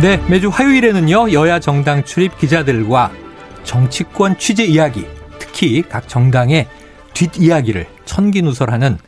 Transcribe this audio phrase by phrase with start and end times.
[0.00, 3.10] 네, 매주 화요일에는요, 여야 정당 출입 기자들과
[3.64, 5.06] 정치권 취재 이야기,
[5.38, 6.68] 특히 각 정당의
[7.14, 8.98] 뒷이야기를 천기누설하는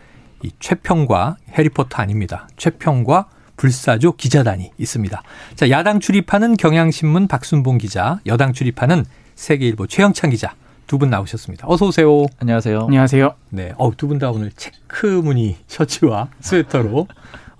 [0.42, 2.48] 이 최평과 해리포터 아닙니다.
[2.56, 5.22] 최평과 불사조 기자단이 있습니다.
[5.56, 10.54] 자, 야당 출입하는 경향신문 박순봉 기자, 여당 출입하는 세계일보 최영찬 기자
[10.86, 11.66] 두 분 나오셨습니다.
[11.68, 12.24] 어서 오세요.
[12.40, 12.84] 안녕하세요.
[12.86, 13.34] 안녕하세요.
[13.50, 17.06] 네, 어, 두 분 다 오늘 체크 무늬 셔츠와 스웨터로 어,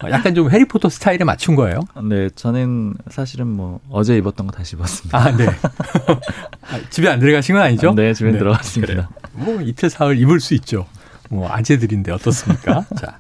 [0.05, 1.81] 약간 좀 해리포터 스타일에 맞춘 거예요.
[2.05, 5.19] 네, 저는 사실은 뭐 어제 입었던 거 다시 입었습니다.
[5.19, 5.47] 아, 네.
[6.70, 7.95] 아, 집에 안 들어가신 건 아니죠?
[7.95, 8.39] 네, 집에 네.
[8.39, 8.92] 들어갔습니다.
[8.92, 9.08] 그래요.
[9.33, 10.86] 뭐 이틀 사흘 입을 수 있죠.
[11.28, 12.84] 뭐 아재들인데 어떻습니까?
[13.00, 13.19] 자.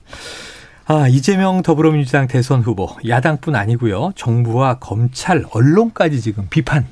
[0.86, 4.12] 아, 이재명 더불어민주당 대선 후보 야당뿐 아니고요.
[4.16, 6.86] 정부와 검찰, 언론까지 지금 비판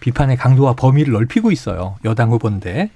[0.00, 1.96] 비판의 강도와 범위를 넓히고 있어요.
[2.04, 2.90] 여당 후보인데.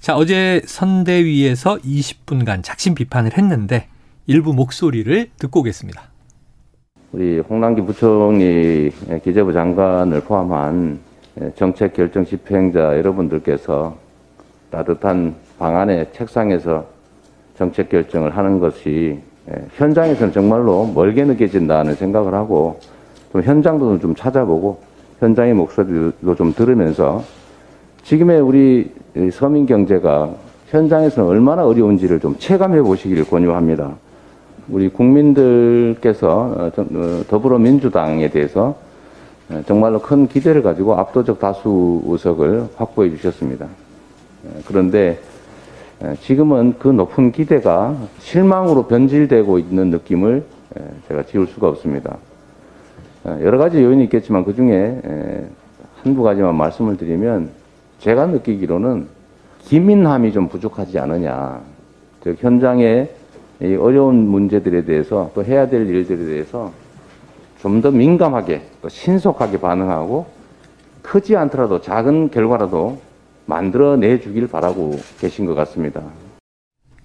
[0.00, 3.88] 자, 어제 선대위에서 20분간 작심 비판을 했는데
[4.32, 6.04] 일부 목소리를 듣고 오겠습니다.
[7.12, 8.90] 우리 홍남기 부총리
[9.22, 10.98] 기재부 장관을 포함한
[11.54, 13.94] 정책 결정 집행자 여러분들께서
[14.70, 16.86] 따뜻한 방안의 책상에서
[17.58, 19.18] 정책 결정을 하는 것이
[19.74, 22.80] 현장에서는 정말로 멀게 느껴진다는 생각을 하고
[23.32, 24.80] 좀 현장도 좀 찾아보고
[25.20, 27.22] 현장의 목소리도 좀 들으면서
[28.02, 28.90] 지금의 우리
[29.30, 30.34] 서민 경제가
[30.68, 33.94] 현장에서는 얼마나 어려운지를 좀 체감해 보시기를 권유합니다.
[34.72, 38.74] 우리 국민들께서 어, 어, 더불어민주당에 대해서
[39.50, 43.66] 어, 정말로 큰 기대를 가지고 압도적 다수 의석을 확보해 주셨습니다.
[44.66, 45.20] 그런데
[46.22, 50.42] 지금은 그 높은 기대가 실망으로 변질되고 있는 느낌을
[51.06, 52.16] 제가 지울 수가 없습니다.
[53.24, 55.00] 여러 가지 요인이 있겠지만 그 중에
[56.02, 57.50] 한두 가지만 말씀을 드리면
[58.00, 59.06] 제가 느끼기로는
[59.60, 61.60] 기민함이 좀 부족하지 않느냐.
[62.24, 63.08] 즉 현장에
[63.62, 66.72] 이 어려운 문제들에 대해서 또 해야 될 일들에 대해서
[67.60, 70.26] 좀 더 민감하게 또 신속하게 반응하고
[71.02, 73.00] 크지 않더라도 작은 결과라도
[73.46, 76.02] 만들어내 주길 바라고 계신 것 같습니다.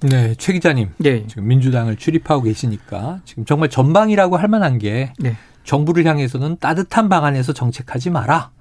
[0.01, 0.90] 네, 최 기자님.
[0.97, 1.25] 네.
[1.28, 5.35] 지금 민주당을 출입하고 계시니까 지금 정말 전방이라고 할 만한 게 네.
[5.63, 8.51] 정부를 향해서는 따뜻한 방안에서 정책하지 마라.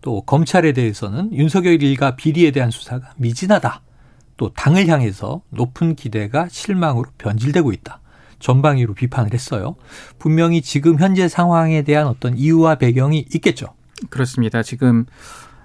[0.00, 3.82] 또 검찰에 대해서는 윤석열 일가 비리에 대한 수사가 미진하다.
[4.42, 8.00] 또 당을 향해서 높은 기대가 실망으로 변질되고 있다.
[8.40, 9.76] 전방위로 비판을 했어요.
[10.18, 13.68] 분명히 지금 현재 상황에 대한 어떤 이유와 배경이 있겠죠.
[14.10, 14.64] 그렇습니다.
[14.64, 15.06] 지금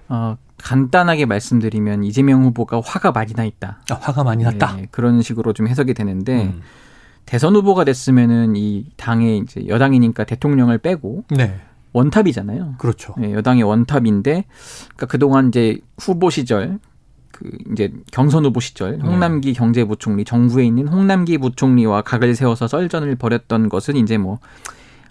[0.09, 3.79] 어 간단하게 말씀드리면 이재명 후보가 화가 많이 나 있다.
[3.89, 4.75] 아, 화가 많이 났다.
[4.75, 6.61] 네, 그런 식으로 좀 해석이 되는데 음.
[7.25, 11.59] 대선 후보가 됐으면은 이 당의 이제 여당이니까 대통령을 빼고 네.
[11.93, 12.75] 원탑이잖아요.
[12.77, 13.15] 그렇죠.
[13.17, 14.45] 네, 여당의 원탑인데
[14.89, 16.77] 그러니까 그동안 이제 후보 시절
[17.37, 19.03] 그 이제 경선 후보 시절 네.
[19.03, 19.59] 홍남기 네.
[19.59, 24.39] 경제부총리 정부에 있는 홍남기 부총리와 각을 세워서 썰전을 벌였던 것은 이제 뭐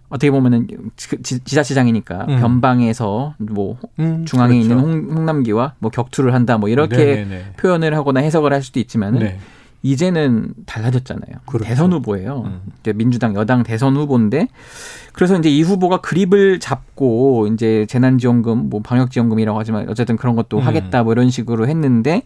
[0.09, 2.41] 어떻게 보면은 그 지자체장이니까 음.
[2.41, 4.63] 변방에서 뭐 음, 중앙에 그렇죠.
[4.63, 7.53] 있는 홍, 홍남기와 뭐 격투를 한다 뭐 이렇게 네네네.
[7.59, 9.39] 표현을 하거나 해석을 할 수도 있지만은 네.
[9.83, 11.37] 이제는 달라졌잖아요.
[11.47, 11.65] 그렇죠.
[11.65, 12.43] 대선 후보예요.
[12.47, 12.61] 음.
[12.81, 14.49] 이제 민주당 여당 대선 후보인데
[15.13, 20.67] 그래서 이제 이 후보가 그립을 잡고 이제 재난지원금 뭐 방역지원금이라고 하지만 어쨌든 그런 것도 음.
[20.67, 22.23] 하겠다 뭐 이런 식으로 했는데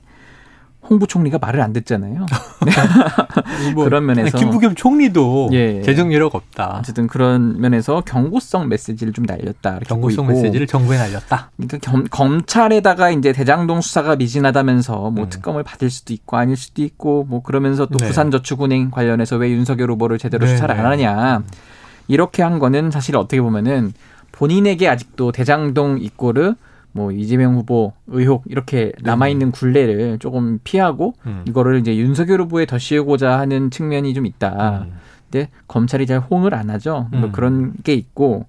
[0.89, 2.27] 홍 부총리가 말을 안 듣잖아요.
[3.75, 6.79] 뭐, 그런 면에서 김부겸 총리도 예, 재정 여력 없다.
[6.81, 9.81] 어쨌든 그런 면에서 경고성 메시지를 좀 날렸다.
[9.87, 11.51] 경고성 메시지를 정부에 날렸다.
[11.57, 15.29] 그러니까 겸, 검찰에다가 이제 대장동 수사가 미진하다면서 뭐 음.
[15.29, 18.07] 특검을 받을 수도 있고 아닐 수도 있고 뭐 그러면서 또 네.
[18.07, 21.05] 부산저축은행 관련해서 왜 윤석열 후보를 제대로 네, 수사를 안 네.
[21.05, 21.43] 하느냐
[22.09, 23.93] 이렇게 한 거는 사실 어떻게 보면은
[24.33, 26.55] 본인에게 아직도 대장동 이꼬르
[26.93, 31.45] 뭐 이재명 후보 의혹 이렇게 남아 있는 굴레를 조금 피하고 음.
[31.47, 34.87] 이거를 이제 윤석열 후보에 더 씌우고자 하는 측면이 좀 있다.
[34.87, 34.93] 음.
[35.31, 37.09] 근데 검찰이 잘 호응을 안 하죠.
[37.13, 37.33] 뭐 음.
[37.33, 38.47] 그런 게 있고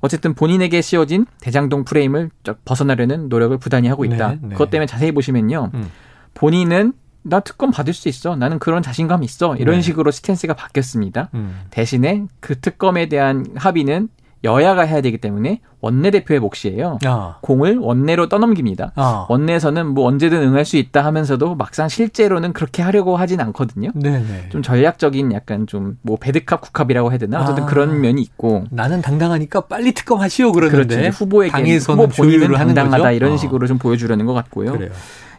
[0.00, 2.30] 어쨌든 본인에게 씌워진 대장동 프레임을
[2.64, 4.28] 벗어나려는 노력을 부단히 하고 있다.
[4.28, 4.48] 네, 네.
[4.50, 5.70] 그것 때문에 자세히 보시면요.
[5.74, 5.90] 음.
[6.34, 6.92] 본인은
[7.22, 8.36] 나 특검 받을 수 있어.
[8.36, 9.56] 나는 그런 자신감 있어.
[9.56, 9.80] 이런 네.
[9.80, 11.30] 식으로 스탠스가 바뀌었습니다.
[11.34, 11.60] 음.
[11.70, 14.08] 대신에 그 특검에 대한 합의는
[14.46, 16.98] 여야가 해야 되기 때문에 원내대표의 몫이에요.
[17.04, 17.36] 아.
[17.42, 18.92] 공을 원내로 떠넘깁니다.
[18.96, 19.26] 아.
[19.28, 23.90] 원내에서는 뭐 언제든 응할 수 있다 하면서도 막상 실제로는 그렇게 하려고 하진 않거든요.
[23.94, 24.48] 네네.
[24.50, 27.66] 좀 전략적인 약간 좀 뭐 배드캅 국합이라고 해야 되나 어쨌든 아.
[27.66, 31.16] 그런 면이 있고 나는 당당하니까 빨리 특검하시오 그러는데 그렇죠.
[31.24, 33.36] 후보에게 후보 본인은 당당하다 이런 어.
[33.36, 34.72] 식으로 좀 보여주려는 것 같고요.
[34.72, 34.90] 그래요.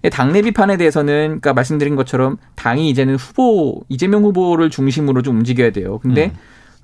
[0.03, 5.71] 예, 당내 비판에 대해서는 그러니까 말씀드린 것처럼 당이 이제는 후보 이재명 후보를 중심으로 좀 움직여야
[5.71, 5.99] 돼요.
[5.99, 6.37] 근데 음.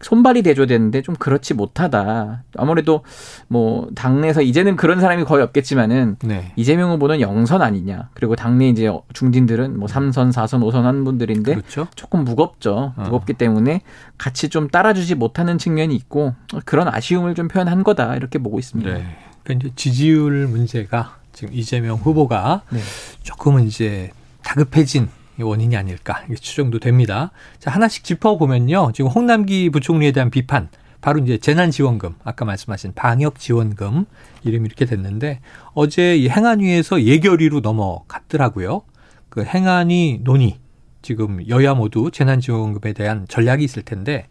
[0.04, 2.44] 손발이 대줘야 되는데 좀 그렇지 못하다.
[2.58, 3.04] 아무래도
[3.48, 6.52] 뭐 당내에서 이제는 그런 사람이 거의 없겠지만은 네.
[6.56, 8.10] 이재명 후보는 영선 아니냐.
[8.14, 11.88] 그리고 당내 이제 중진들은 뭐 3선, 4선, 5선 한 분들인데 그렇죠?
[11.96, 12.94] 조금 무겁죠.
[12.96, 13.02] 어.
[13.04, 13.82] 무겁기 때문에
[14.18, 16.36] 같이 좀 따라주지 못하는 측면이 있고
[16.66, 18.16] 그런 아쉬움을 좀 표현한 거다.
[18.16, 18.94] 이렇게 보고 있습니다.
[18.94, 19.06] 네.
[19.44, 22.80] 그러니까 이제 지지율 문제가 지금 이재명 후보가 네.
[23.24, 24.12] 조금은 이제
[24.44, 27.31] 다급해진 원인이 아닐까 이게 추정도 됩니다.
[27.59, 28.91] 자 하나씩 짚어보면요.
[28.94, 30.69] 지금 홍남기 부총리에 대한 비판
[31.01, 34.06] 바로 이제 재난지원금 아까 말씀하신 방역지원금
[34.44, 35.41] 이름이 이렇게 됐는데
[35.74, 38.83] 어제 이 행안위에서 예결위로 넘어갔더라고요.
[39.30, 40.59] 그 행안위 논의
[41.01, 44.27] 지금 여야 모두 재난지원금에 대한 전략이 있을 텐데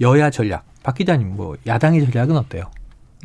[0.00, 2.70] 여야 전략 박 기자님 뭐 야당의 전략은 어때요?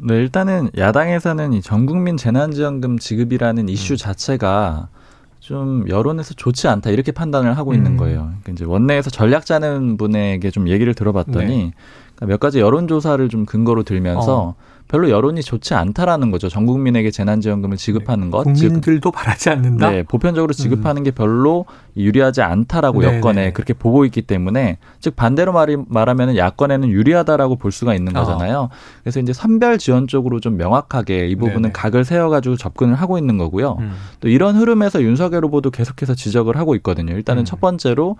[0.03, 3.97] 네, 일단은 야당에서는 이 전국민 재난지원금 지급이라는 이슈 음.
[3.97, 4.89] 자체가
[5.51, 7.75] 좀 여론에서 좋지 않다 이렇게 판단을 하고 음.
[7.75, 8.19] 있는 거예요.
[8.21, 11.74] 그러니까 이제 원내에서 전략 짜는 분에게 좀 얘기를 들어봤더니 네.
[12.15, 14.56] 그러니까 몇 가지 여론조사를 좀 근거로 들면서 어.
[14.91, 16.49] 별로 여론이 좋지 않다라는 거죠.
[16.49, 18.43] 전 국민에게 재난지원금을 지급하는 것.
[18.43, 19.89] 국민들도 바라지 않는다.
[19.89, 21.03] 네, 보편적으로 지급하는 음.
[21.05, 21.65] 게 별로
[21.95, 23.17] 유리하지 않다라고 네네.
[23.17, 23.53] 여건에 네.
[23.53, 28.19] 그렇게 보고 있기 때문에 즉 반대로 말이 말하면은 야권에는 유리하다라고 볼 수가 있는 어.
[28.19, 28.57] 거잖아요.
[28.59, 28.69] 어.
[29.01, 31.71] 그래서 이제 선별 지원 쪽으로 좀 명확하게 이 부분은 네네.
[31.71, 33.77] 각을 세워가지고 접근을 하고 있는 거고요.
[33.79, 33.93] 음.
[34.19, 37.13] 또 이런 흐름에서 윤석열 후보도 계속해서 지적을 하고 있거든요.
[37.13, 37.45] 일단은 음.
[37.45, 38.17] 첫 번째로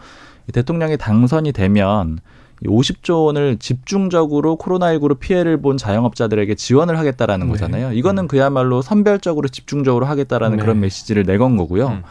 [0.54, 2.20] 대통령이 당선이 되면
[2.66, 7.52] 50조 원을 집중적으로 코로나19로 피해를 본 자영업자들에게 지원을 하겠다라는 네.
[7.52, 7.94] 거잖아요.
[7.94, 8.28] 이거는 음.
[8.28, 10.62] 그야말로 선별적으로 집중적으로 하겠다라는 네.
[10.62, 11.88] 그런 메시지를 내건 거고요.
[11.88, 12.04] 음.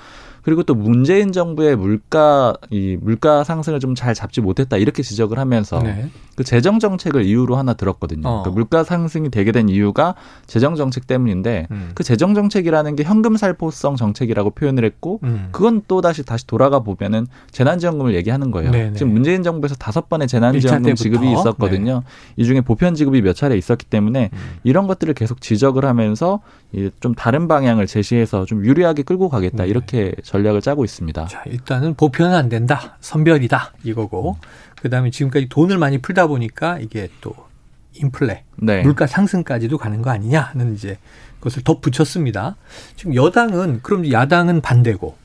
[0.43, 5.83] 그리고 또 문재인 정부의 물가 이 물가 상승을 좀 잘 잡지 못했다 이렇게 지적을 하면서
[5.83, 6.09] 네.
[6.35, 8.27] 그 재정 정책을 이유로 하나 들었거든요.
[8.27, 8.43] 어.
[8.43, 10.15] 그 물가 상승이 되게 된 이유가
[10.47, 11.91] 재정 정책 때문인데 음.
[11.95, 15.49] 그 재정 정책이라는 게 현금 살포성 정책이라고 표현을 했고 음.
[15.53, 18.71] 그건 또 다시 다시 돌아가 보면은 재난지원금을 얘기하는 거예요.
[18.71, 18.95] 네네.
[18.95, 22.03] 지금 문재인 정부에서 다섯 번의 재난지원금 지급이 있었거든요.
[22.05, 22.43] 네.
[22.43, 24.39] 이 중에 보편 지급이 몇 차례 있었기 때문에 음.
[24.65, 26.41] 이런 것들을 계속 지적을 하면서
[27.01, 29.69] 좀 다른 방향을 제시해서 좀 유리하게 끌고 가겠다 네.
[29.69, 31.27] 이렇게 전략을 짜고 있습니다.
[31.27, 32.97] 자, 일단은 보편은 안 된다.
[33.01, 33.75] 선별이다.
[33.83, 34.37] 이거고.
[34.81, 37.35] 그다음에 지금까지 돈을 많이 풀다 보니까 이게 또
[37.95, 38.83] 인플레, 네.
[38.83, 40.97] 물가 상승까지도 가는 거 아니냐는 이제
[41.39, 42.57] 그것을 덧붙였습니다.
[42.97, 45.17] 지금 여당은 그럼 야당은 반대고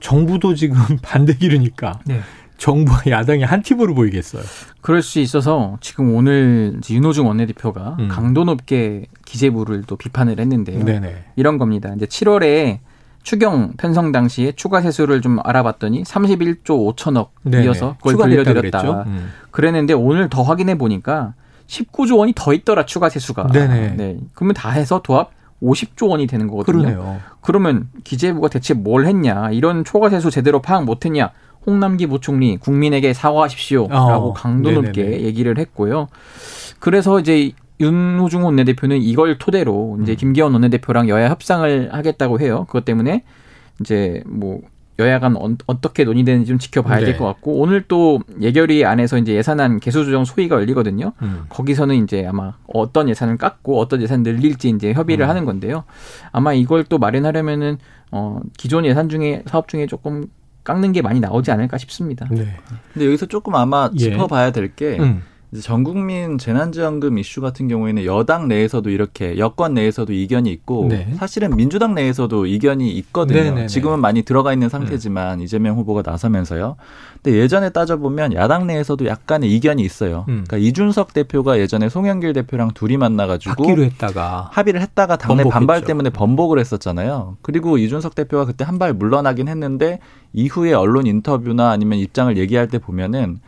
[0.00, 2.20] 정부도 지금 반대 기르니까 네.
[2.58, 4.42] 정부와 야당이 한 팀으로 보이겠어요.
[4.80, 8.08] 그럴 수 있어서 지금 오늘 윤호중 원내대표가 음.
[8.08, 10.84] 강도 높게 기재부를 또 비판을 했는데요.
[10.84, 11.24] 네네.
[11.36, 11.92] 이런 겁니다.
[11.96, 12.78] 이제 7월에
[13.22, 19.04] 추경 편성 당시에 추가 세수를 좀 알아봤더니 31조 5천억이어서 그걸 돌려드렸다.
[19.06, 19.30] 음.
[19.50, 21.34] 그랬는데 오늘 더 확인해 보니까
[21.66, 23.48] 19조 원이 더 있더라 추가 세수가.
[23.48, 23.94] 네네.
[23.96, 24.18] 네.
[24.34, 25.30] 그러면 다 해서 도합
[25.62, 26.82] 50조 원이 되는 거거든요.
[26.82, 27.20] 그러네요.
[27.40, 29.50] 그러면 기재부가 대체 뭘 했냐?
[29.50, 31.30] 이런 초과 세수 제대로 파악 못 했냐?
[31.66, 36.08] 홍남기 부총리 국민에게 사과하십시오라고 어, 강도 높게 얘기를 했고요.
[36.78, 40.16] 그래서 이제 윤호중 원내대표는 이걸 토대로 이제 음.
[40.16, 42.64] 김기현 원내대표랑 여야 협상을 하겠다고 해요.
[42.68, 43.24] 그것 때문에
[43.80, 44.60] 이제 뭐
[44.98, 47.06] 여야 간 어, 떻게 논의되는지 좀 지켜봐야 네.
[47.06, 51.12] 될것 같고 오늘 또 예결위 안에서 이제 예산안 개수 조정 소위가 열리거든요.
[51.22, 51.46] 음.
[51.48, 55.30] 거기서는 이제 아마 어떤 예산을 깎고 어떤 예산 늘릴지 이제 협의를 음.
[55.30, 55.82] 하는 건데요.
[56.30, 57.78] 아마 이걸 또 마련하려면은
[58.12, 60.28] 어 기존 예산 중에 사업 중에 조금
[60.64, 62.26] 깎는 게 많이 나오지 않을까 싶습니다.
[62.30, 62.56] 네.
[62.92, 63.98] 근데 여기서 조금 아마 예.
[63.98, 65.22] 짚어봐야 될게 음.
[65.62, 71.12] 전국민 재난지원금 이슈 같은 경우에는 여당 내에서도 이렇게 여권 내에서도 이견이 있고 네.
[71.16, 73.38] 사실은 민주당 내에서도 이견이 있거든요.
[73.38, 73.54] 네네네.
[73.54, 73.66] 네, 네.
[73.68, 75.44] 지금은 많이 들어가 있는 상태지만 음.
[75.44, 76.76] 이재명 후보가 나서면서요.
[77.22, 80.24] 근데 예전에 따져보면 야당 내에서도 약간의 이견이 있어요.
[80.28, 80.44] 음.
[80.46, 85.50] 그러니까 이준석 대표가 예전에 송영길 대표랑 둘이 만나가지고 했다가 합의를 했다가 당내 번복했죠.
[85.50, 87.36] 반발 때문에 번복을 했었잖아요.
[87.42, 90.00] 그리고 이준석 대표가 그때 한 발 물러나긴 했는데
[90.32, 93.38] 이후에 언론 인터뷰나 아니면 입장을 얘기할 때 보면은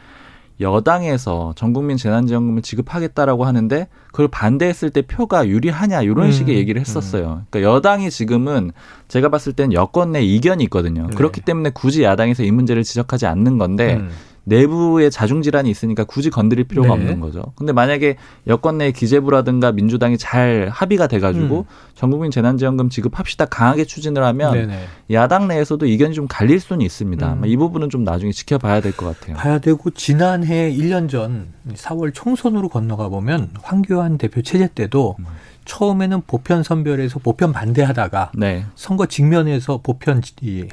[0.61, 7.43] 여당에서 전국민 재난지원금을 지급하겠다라고 하는데 그걸 반대했을 때 표가 유리하냐 이런 음, 식의 얘기를 했었어요.
[7.43, 7.47] 음.
[7.51, 8.73] 그러니까 여당이 지금은
[9.09, 11.07] 제가 봤을 땐 여권 내 이견이 있거든요.
[11.09, 11.15] 네.
[11.15, 14.11] 그렇기 때문에 굳이 야당에서 이 문제를 지적하지 않는 건데 음.
[14.49, 16.95] 내부에 자중 질환이 있으니까 굳이 건드릴 필요가 네.
[16.95, 17.53] 없는 거죠.
[17.57, 21.65] 근데 만약에 여권 내 기재부라든가 민주당이 잘 합의가 돼가지고 음.
[21.95, 24.85] 전국민 재난지원금 지급합시다 강하게 추진을 하면 네네.
[25.11, 27.33] 야당 내에서도 의견이 좀 갈릴 수는 있습니다.
[27.35, 27.43] 음.
[27.45, 29.37] 이 부분은 좀 나중에 지켜봐야 될 것 같아요.
[29.37, 35.25] 봐야 되고 지난해 1년 전 4월 총선으로 건너가 보면 황교안 대표 체제 때도 음.
[35.65, 38.65] 처음에는 보편 선별에서 보편 반대하다가 네.
[38.77, 40.23] 선거 직면에서 보편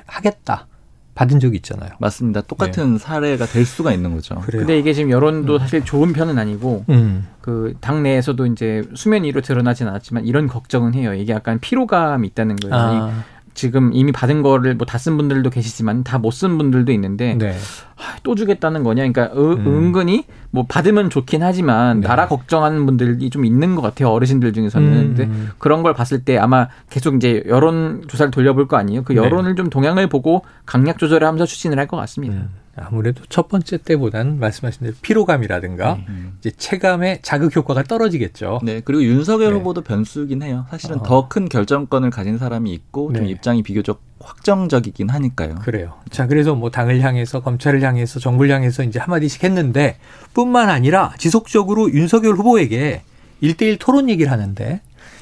[0.06, 0.68] 하겠다.
[1.16, 1.92] 받은 적이 있잖아요.
[2.00, 2.42] 맞습니다.
[2.42, 2.98] 똑같은 네.
[3.00, 4.36] 사례가 될 수가 있는 거죠.
[4.36, 4.62] 그래요.
[4.62, 5.60] 근데 이게 지금 여론도 음.
[5.60, 7.28] 사실 좋은 편은 아니고 음.
[7.42, 11.14] 그 당 내에서도 이제 수면 위로 드러나진 않았지만 이런 걱정은 해요.
[11.14, 12.76] 이게 약간 피로감이 있다는 거예요.
[12.76, 13.24] 아.
[13.54, 17.56] 지금 이미 받은 거를 뭐 다 쓴 분들도 계시지만 다 못 쓴 분들도 있는데 네.
[17.96, 19.08] 하, 또 주겠다는 거냐.
[19.08, 19.66] 그러니까 음.
[19.68, 22.08] 은근히 뭐 받으면 좋긴 하지만 네.
[22.08, 24.10] 나라 걱정하는 분들이 좀 있는 것 같아요.
[24.10, 24.88] 어르신들 중에서는.
[24.88, 25.14] 음.
[25.16, 25.30] 근데
[25.60, 29.04] 그런 걸 봤을 때 아마 계속 이제 여론 조사를 돌려볼 거 아니에요.
[29.04, 29.20] 그 네.
[29.20, 29.56] 여론을 네.
[29.56, 32.36] 좀 동향을 보고 강약 조절을 하면서 추진을 할 것 같습니다.
[32.78, 32.84] 음.
[32.86, 36.38] 아무래도 첫 번째 때보다는 말씀하신 대로 피로감이라든가 음.
[36.40, 38.60] 이제 체감의 자극 효과가 떨어지겠죠.
[38.64, 38.82] 네.
[38.84, 39.60] 그리고 윤석열 네.
[39.60, 40.66] 후보도 변수긴 해요.
[40.70, 41.04] 사실은 어.
[41.04, 43.20] 더큰 결정권을 가진 사람이 있고 네.
[43.20, 45.56] 좀 입장이 비교적 확정적이긴 하니까요.
[45.56, 45.96] 그래요.
[46.10, 49.98] 자, 그래서 뭐 당을 향해서 검찰을 향해서 정부를 향해서 이제 한마디씩 했는데
[50.34, 53.02] 뿐만 아니라 지속적으로 윤석열 후보에게
[53.42, 54.82] 일대일 토론 얘기를 하는데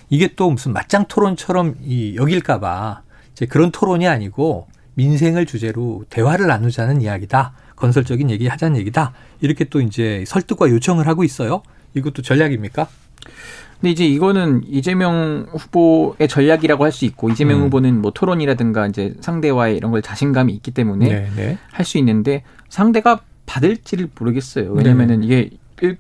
[0.09, 4.67] 이게 또 무슨 맞짱 토론처럼 이 여길까 봐 이제 그런 토론이 아니고
[5.01, 7.53] 민생을 주제로 대화를 나누자는 이야기다.
[7.75, 9.13] 건설적인 얘기 하자는 얘기다.
[9.41, 11.63] 이렇게 또 이제 설득과 요청을 하고 있어요.
[11.95, 12.87] 이것도 전략입니까?
[13.79, 17.63] 근데 이제 이거는 이재명 후보의 전략이라고 할 수 있고 이재명 음.
[17.65, 21.57] 후보는 뭐 토론이라든가 이제 상대와의 이런 걸 자신감이 있기 때문에 네, 네.
[21.71, 24.71] 할수 있는데 상대가 받을지를 모르겠어요.
[24.71, 25.25] 왜냐면은 네.
[25.25, 25.49] 이게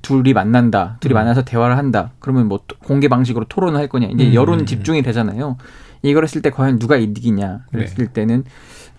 [0.03, 0.97] 둘이 만난다.
[0.99, 1.15] 둘이 음.
[1.15, 2.11] 만나서 대화를 한다.
[2.19, 4.09] 그러면 뭐 공개 방식으로 토론을 할 거냐.
[4.09, 4.33] 이제 음.
[4.35, 5.57] 여론 집중이 되잖아요.
[6.03, 7.65] 이걸 했을 때 과연 누가 이득이냐.
[7.71, 8.13] 그랬을 네.
[8.13, 8.43] 때는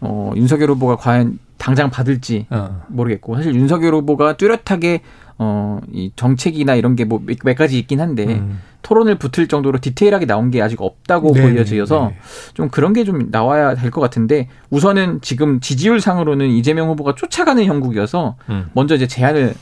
[0.00, 2.82] 어, 윤석열 후보가 과연 당장 받을지 어.
[2.88, 5.00] 모르겠고 사실 윤석열 후보가 뚜렷하게
[5.38, 8.60] 어, 이 정책이나 이런 게 뭐 몇 가지 있긴 한데 음.
[8.82, 12.16] 토론을 붙을 정도로 디테일하게 나온 게 아직 없다고 네 보여져서 네.
[12.54, 17.64] 좀 그런 게 좀 나와야 될 것 같은데 우선은 지금 지지율 상으로는 이재명 후보가 쫓아가는
[17.64, 18.66] 형국이어서 음.
[18.74, 19.54] 먼저 이제 제안을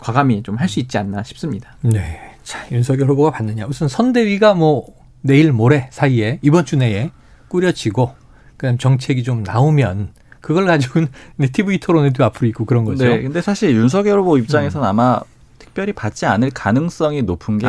[0.00, 1.76] 과감히 좀 할 수 있지 않나 싶습니다.
[1.82, 2.20] 네.
[2.42, 3.66] 자, 윤석열 후보가 받느냐.
[3.66, 4.86] 우선 선대위가 뭐
[5.26, 7.10] 내일 모레 사이에 이번 주 내에
[7.48, 8.14] 꾸려지고
[8.58, 10.10] 그다음 정책이 좀 나오면
[10.42, 11.08] 그걸 가지고는
[11.52, 13.04] TV 토론에도 앞으로 있고 그런 거죠.
[13.04, 13.22] 네.
[13.22, 14.88] 근데 사실 윤석열 후보 입장에서는 음.
[14.88, 15.20] 아마
[15.58, 17.66] 특별히 받지 않을 가능성이 높은 게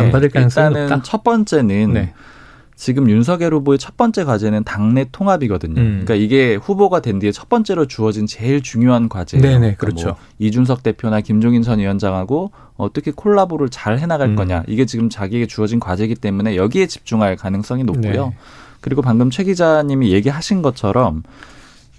[0.63, 1.01] 일단은 높다?
[1.03, 2.13] 첫 번째는 네.
[2.75, 5.79] 지금 윤석열 후보의 첫 번째 과제는 당내 통합이거든요.
[5.79, 6.03] 음.
[6.03, 9.41] 그러니까 이게 후보가 된 뒤에 첫 번째로 주어진 제일 중요한 과제예요.
[9.41, 10.07] 네네, 그러니까 그렇죠.
[10.09, 14.35] 뭐 이준석 대표나 김종인 전 위원장하고 어떻게 콜라보를 잘 해나갈 음.
[14.35, 14.63] 거냐.
[14.67, 18.27] 이게 지금 자기에게 주어진 과제이기 때문에 여기에 집중할 가능성이 높고요.
[18.27, 18.37] 네.
[18.81, 21.23] 그리고 방금 최 기자님이 얘기하신 것처럼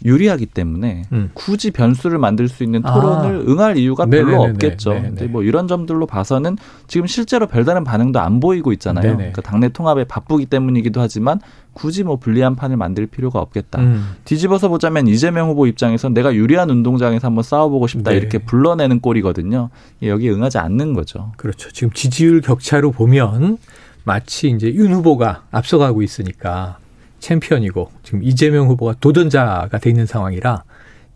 [0.06, 1.30] 유리하기 때문에 음.
[1.34, 3.52] 굳이 변수를 만들 수 있는 토론을 아.
[3.52, 4.50] 응할 이유가 별로 네네네네.
[4.52, 4.90] 없겠죠.
[4.90, 5.08] 네네.
[5.08, 9.16] 근데 뭐 이런 점들로 봐서는 지금 실제로 별다른 반응도 안 보이고 있잖아요.
[9.16, 11.40] 그러니까 당내 통합에 바쁘기 때문이기도 하지만
[11.72, 13.80] 굳이 뭐 불리한 판을 만들 필요가 없겠다.
[13.80, 14.14] 음.
[14.24, 18.16] 뒤집어서 보자면 이재명 후보 입장에선 내가 유리한 운동장에서 한번 싸워보고 싶다 네.
[18.16, 19.70] 이렇게 불러내는 꼴이거든요.
[20.02, 21.32] 여기에 응하지 않는 거죠.
[21.36, 21.70] 그렇죠.
[21.72, 23.58] 지금 지지율 격차로 보면
[24.04, 26.78] 마치 이제 윤 후보가 앞서가고 있으니까
[27.20, 30.64] 챔피언이고 지금 이재명 후보가 도전자가 돼 있는 상황이라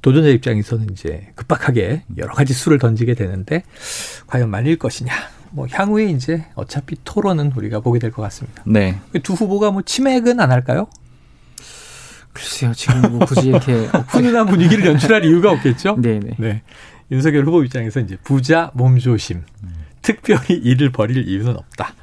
[0.02, 3.62] 도전자 입장에서는 이제 급박하게 여러 가지 수를 던지게 되는데
[4.26, 5.12] 과연 말릴 것이냐.
[5.52, 8.62] 뭐 향후에 이제 어차피 토론은 우리가 보게 될 것 같습니다.
[8.66, 8.99] 네.
[9.25, 10.87] 두 후보가 뭐 치맥은 안 할까요?
[12.33, 12.73] 글쎄요.
[12.73, 13.73] 지금 뭐 굳이 이렇게
[14.09, 15.97] 훈훈한 분위기를 연출할 이유가 없겠죠?
[16.00, 16.21] 네네.
[16.21, 16.35] 네.
[16.38, 16.62] 네.
[17.11, 19.42] 윤석열 후보 입장에서 이제 부자 몸조심.
[20.02, 21.95] 특별히 일을 벌일 이유는 없다.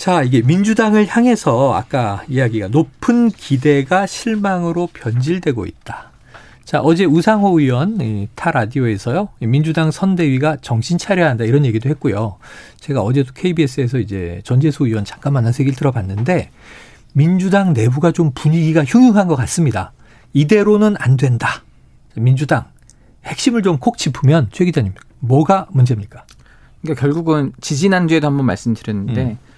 [0.00, 6.10] 자, 이게 민주당을 향해서 아까 이야기가 높은 기대가 실망으로 변질되고 있다.
[6.64, 9.28] 자, 어제 우상호 의원 타 라디오에서요.
[9.40, 12.38] 민주당 선대위가 정신 차려야 한다 이런 얘기도 했고요.
[12.78, 16.48] 제가 어제도 KBS에서 이제 전재수 의원 잠깐 만나서 얘기를 들어봤는데
[17.12, 19.92] 민주당 내부가 좀 분위기가 흉흉한 것 같습니다.
[20.32, 21.62] 이대로는 안 된다.
[22.14, 22.64] 민주당
[23.26, 26.24] 핵심을 좀 콕 짚으면 최 기자님 뭐가 문제입니까?
[26.80, 29.49] 그러니까 결국은 지지난주에도 한번 말씀드렸는데 음.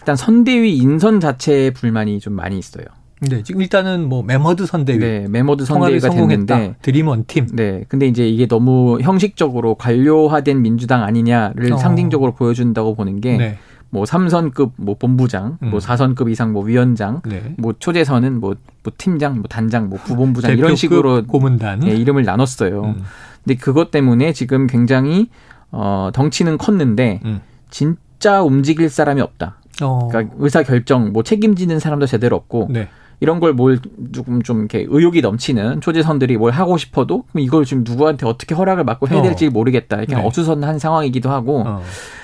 [0.00, 2.84] 일단 선대위 인선 자체에 불만이 좀 많이 있어요.
[3.20, 7.46] 네, 지금 일단은 뭐 매머드 선대위, 네, 매머드 선대위가 됐는데 드림원 팀.
[7.52, 11.76] 네, 근데 이제 이게 너무 형식적으로 관료화된 민주당 아니냐를 어.
[11.76, 13.36] 상징적으로 보여준다고 보는 게.
[13.36, 13.58] 네.
[13.92, 15.70] 뭐 3선급 뭐 본부장, 뭐 음.
[15.72, 17.54] 뭐 4선급 이상 뭐 위원장, 네.
[17.58, 18.54] 뭐 초재선은 뭐,
[18.84, 22.82] 뭐 팀장, 뭐 단장, 뭐 부본부장 이런 식으로 고문단 예, 이름을 나눴어요.
[22.84, 23.02] 음.
[23.42, 25.28] 근데 그것 때문에 지금 굉장히
[25.72, 27.40] 어 덩치는 컸는데 음.
[27.70, 29.59] 진짜 움직일 사람이 없다.
[29.82, 30.08] 어.
[30.10, 32.88] 그러니까 의사 결정 뭐 책임지는 사람도 제대로 없고 네.
[33.20, 33.78] 이런 걸 뭘
[34.12, 39.08] 조금 좀 이렇게 의욕이 넘치는 초재선들이 뭘 하고 싶어도 이걸 지금 누구한테 어떻게 허락을 받고
[39.08, 39.50] 해야 될지 어.
[39.50, 39.98] 모르겠다.
[39.98, 40.26] 이렇게 네.
[40.26, 41.64] 어수선한 상황이기도 하고.
[41.66, 41.82] 어.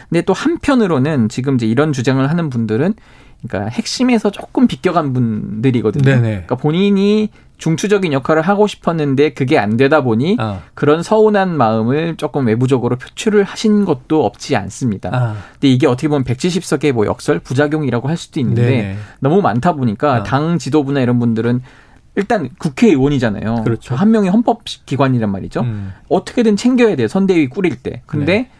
[0.08, 2.94] 근데 또 한편으로는 지금 이제 이런 주장을 하는 분들은
[3.46, 6.02] 그러니까 핵심에서 조금 비껴간 분들이거든요.
[6.04, 6.20] 네네.
[6.22, 10.62] 그러니까 본인이 중추적인 역할을 하고 싶었는데 그게 안 되다 보니 어.
[10.74, 15.10] 그런 서운한 마음을 조금 외부적으로 표출을 하신 것도 없지 않습니다.
[15.12, 15.36] 아.
[15.54, 18.96] 근데 이게 어떻게 보면 170석의 뭐 역설 부작용이라고 할 수도 있는데 네네.
[19.20, 20.22] 너무 많다 보니까 어.
[20.22, 21.62] 당 지도부나 이런 분들은
[22.16, 23.62] 일단 국회의원이잖아요.
[23.64, 23.94] 그렇죠.
[23.94, 25.60] 한 명이 헌법기관이란 말이죠.
[25.60, 25.92] 음.
[26.08, 27.08] 어떻게든 챙겨야 돼요.
[27.08, 28.02] 선대위 꾸릴 때.
[28.06, 28.50] 근데 네.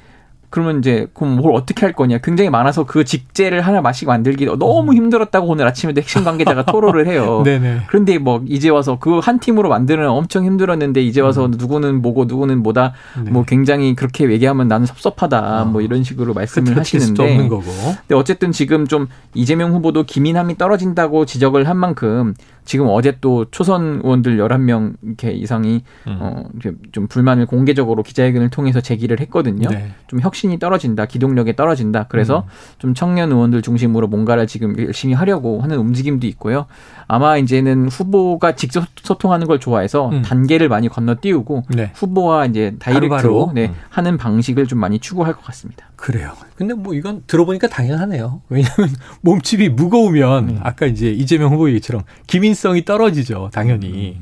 [0.48, 4.92] 그러면 이제 그럼 뭘 어떻게 할 거냐 굉장히 많아서 그 직제를 하나 마씩 만들기 너무
[4.92, 4.96] 음.
[4.96, 7.42] 힘들었다고 오늘 아침에도 핵심 관계자가 토로를 해요.
[7.44, 7.82] 네네.
[7.88, 11.50] 그런데 뭐 이제 와서 그 한 팀으로 만드는 엄청 힘들었는데 이제 와서 음.
[11.58, 12.92] 누구는 뭐고 누구는 뭐다
[13.24, 13.30] 네.
[13.30, 15.64] 뭐 굉장히 그렇게 얘기하면 나는 섭섭하다 어.
[15.64, 21.76] 뭐 이런 식으로 말씀을 하시는데 근데 어쨌든 지금 좀 이재명 후보도 기민함이 떨어진다고 지적을 한
[21.76, 22.34] 만큼
[22.66, 26.18] 지금 어제 또 초선 의원들 11명 이렇게 이상이 음.
[26.20, 26.44] 어,
[26.92, 29.68] 좀 불만을 공개적으로 기자회견을 통해서 제기를 했거든요.
[29.70, 29.92] 네.
[30.08, 32.08] 좀 혁신이 떨어진다, 기동력이 떨어진다.
[32.08, 32.76] 그래서 음.
[32.78, 36.66] 좀 청년 의원들 중심으로 뭔가를 지금 열심히 하려고 하는 움직임도 있고요.
[37.08, 40.22] 아마 이제는 후보가 직접 소통하는 걸 좋아해서 음.
[40.22, 41.92] 단계를 많이 건너뛰우고 네.
[41.94, 43.74] 후보와 이제 다이렉트로 네, 음.
[43.90, 45.86] 하는 방식을 좀 많이 추구할 것 같습니다.
[45.94, 46.32] 그래요.
[46.56, 48.42] 근데 뭐 이건 들어보니까 당연하네요.
[48.48, 48.88] 왜냐하면
[49.22, 50.60] 몸집이 무거우면 음.
[50.62, 53.50] 아까 이제 이재명 후보 얘기처럼 기민성이 떨어지죠.
[53.52, 54.18] 당연히.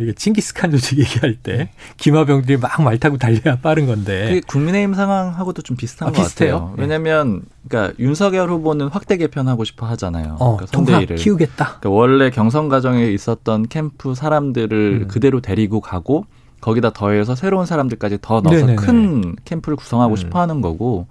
[0.00, 0.02] 음.
[0.02, 4.40] 우리가 칭기스칸 조직 얘기할 때 기마병들이 막 말 타고 달려야 빠른 건데.
[4.46, 6.54] 국민의힘 상황하고도 좀 비슷한 아, 것 비슷해요?
[6.54, 6.74] 같아요.
[6.76, 6.82] 네.
[6.82, 10.36] 왜냐하면 그러니까 윤석열 후보는 확대 개편하고 싶어 하잖아요.
[10.40, 11.64] 어, 그러니까 선대위를 키우겠다.
[11.80, 15.08] 그러니까 원래 경선 과정에 있었던 캠프 사람들을 음.
[15.08, 16.24] 그대로 데리고 가고
[16.60, 18.76] 거기다 더해서 새로운 사람들까지 더 넣어서 네네네.
[18.76, 20.16] 큰 캠프를 구성하고 음.
[20.16, 21.06] 싶어 하는 거고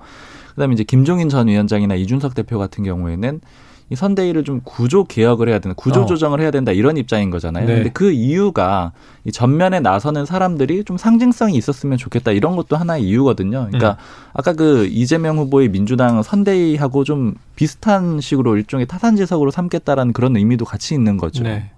[0.55, 3.41] 그다음에 이제 김종인 전 위원장이나 이준석 대표 같은 경우에는
[3.89, 6.05] 이 선대위를 좀 구조 개혁을 해야 된다, 구조 어.
[6.05, 7.65] 조정을 해야 된다 이런 입장인 거잖아요.
[7.65, 7.75] 네.
[7.75, 8.91] 근데 그 이유가
[9.25, 13.67] 이 전면에 나서는 사람들이 좀 상징성이 있었으면 좋겠다 이런 것도 하나의 이유거든요.
[13.67, 14.01] 그러니까 네.
[14.33, 20.93] 아까 그 이재명 후보의 민주당 선대위하고 좀 비슷한 식으로 일종의 타산지석으로 삼겠다라는 그런 의미도 같이
[20.93, 21.43] 있는 거죠.
[21.43, 21.71] 네.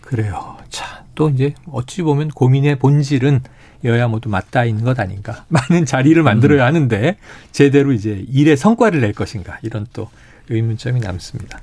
[0.00, 0.56] 그래요.
[0.68, 3.40] 자, 또 이제 어찌 보면 고민의 본질은
[3.84, 5.44] 여야 모두 맞닿아 있는 것 아닌가.
[5.48, 6.66] 많은 자리를 만들어야 음.
[6.66, 7.16] 하는데
[7.52, 9.58] 제대로 이제 일의 성과를 낼 것인가.
[9.62, 10.08] 이런 또
[10.48, 11.60] 의문점이 남습니다.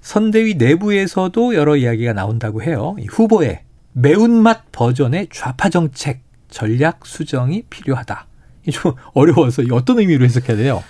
[0.00, 2.96] 선대위 내부에서도 여러 이야기가 나온다고 해요.
[3.10, 3.60] 후보의
[3.92, 8.26] 매운맛 버전의 좌파 정책 전략 수정이 필요하다.
[8.72, 10.82] 좀 어려워서 어떤 의미로 해석해야 돼요?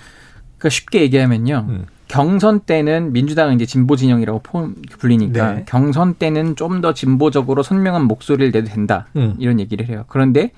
[0.57, 1.65] 그러니까 쉽게 얘기하면요.
[1.69, 1.85] 음.
[2.07, 4.41] 경선 때는 민주당은 이제 진보 진영이라고
[4.99, 5.63] 불리니까 네.
[5.65, 9.07] 경선 때는 좀 더 진보적으로 선명한 목소리를 내도 된다.
[9.15, 9.35] 음.
[9.39, 10.03] 이런 얘기를 해요.
[10.07, 10.51] 그런데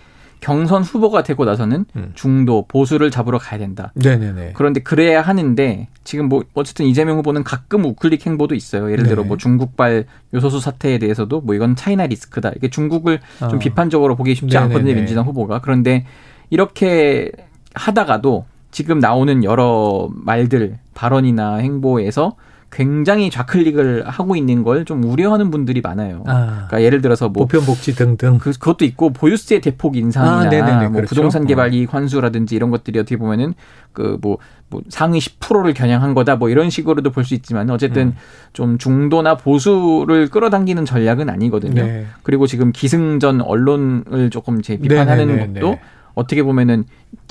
[0.43, 2.11] 경선 후보가 되고 나서는 음.
[2.15, 3.93] 중도 보수를 잡으러 가야 된다.
[3.95, 4.51] 네네네.
[4.55, 8.91] 그런데 그래야 하는데 지금 뭐 어쨌든 이재명 후보는 가끔 우클릭 행보도 있어요.
[8.91, 9.27] 예를 들어 네.
[9.29, 10.03] 뭐 중국발
[10.33, 12.51] 요소수 사태에 대해서도 뭐 이건 차이나 리스크다.
[12.57, 13.47] 이게 중국을 어.
[13.47, 14.75] 좀 비판적으로 보기 쉽지 네네네.
[14.75, 14.95] 않거든요.
[14.95, 15.59] 민주당 후보가.
[15.61, 16.05] 그런데
[16.49, 17.31] 이렇게
[17.73, 22.35] 하다가도 지금 나오는 여러 말들, 발언이나 행보에서
[22.73, 26.23] 굉장히 좌클릭을 하고 있는 걸 좀 우려하는 분들이 많아요.
[26.27, 30.81] 아, 그러니까 예를 들어서 뭐 보편 복지 등등 그, 그것도 있고 보유세 대폭 인상이나 아,
[30.89, 31.09] 뭐 그렇죠.
[31.15, 33.53] 부동산 개발 이익 환수라든지 이런 것들이 어떻게 보면은
[33.93, 34.37] 그뭐
[34.69, 38.15] 뭐 상위 10%를 겨냥한 거다 뭐 이런 식으로도 볼 수 있지만 어쨌든 음.
[38.51, 41.83] 좀 중도나 보수를 끌어당기는 전략은 아니거든요.
[41.83, 42.05] 네.
[42.23, 45.59] 그리고 지금 기승전 언론을 조금 제 비판하는 네네네네.
[45.61, 45.79] 것도
[46.15, 46.83] 어떻게 보면은